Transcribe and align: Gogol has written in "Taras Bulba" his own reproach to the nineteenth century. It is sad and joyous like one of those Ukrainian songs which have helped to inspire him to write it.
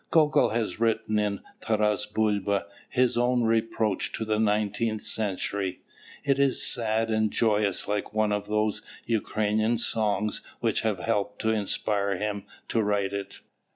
Gogol 0.09 0.49
has 0.49 0.79
written 0.79 1.19
in 1.19 1.41
"Taras 1.61 2.07
Bulba" 2.07 2.65
his 2.89 3.19
own 3.19 3.43
reproach 3.43 4.11
to 4.13 4.25
the 4.25 4.39
nineteenth 4.39 5.03
century. 5.03 5.83
It 6.23 6.39
is 6.39 6.65
sad 6.65 7.11
and 7.11 7.29
joyous 7.29 7.87
like 7.87 8.11
one 8.11 8.31
of 8.31 8.47
those 8.47 8.81
Ukrainian 9.05 9.77
songs 9.77 10.41
which 10.59 10.81
have 10.81 11.01
helped 11.01 11.37
to 11.43 11.51
inspire 11.51 12.15
him 12.17 12.45
to 12.69 12.81
write 12.81 13.13
it. 13.13 13.41